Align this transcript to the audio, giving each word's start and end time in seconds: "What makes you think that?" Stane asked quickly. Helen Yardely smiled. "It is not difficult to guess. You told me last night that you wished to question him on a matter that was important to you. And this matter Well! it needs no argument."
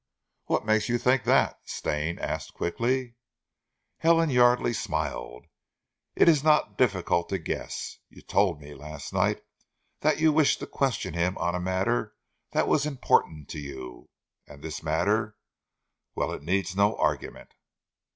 "What 0.45 0.65
makes 0.65 0.89
you 0.89 0.97
think 0.97 1.25
that?" 1.25 1.59
Stane 1.65 2.17
asked 2.17 2.55
quickly. 2.55 3.13
Helen 3.99 4.31
Yardely 4.31 4.73
smiled. 4.73 5.45
"It 6.15 6.27
is 6.27 6.43
not 6.43 6.75
difficult 6.75 7.29
to 7.29 7.37
guess. 7.37 7.99
You 8.09 8.23
told 8.23 8.59
me 8.59 8.73
last 8.73 9.13
night 9.13 9.43
that 9.99 10.19
you 10.19 10.33
wished 10.33 10.57
to 10.57 10.65
question 10.65 11.13
him 11.13 11.37
on 11.37 11.53
a 11.53 11.59
matter 11.59 12.15
that 12.51 12.67
was 12.67 12.87
important 12.87 13.47
to 13.49 13.59
you. 13.59 14.09
And 14.47 14.63
this 14.63 14.81
matter 14.81 15.37
Well! 16.15 16.31
it 16.31 16.41
needs 16.41 16.75
no 16.75 16.95
argument." 16.95 17.53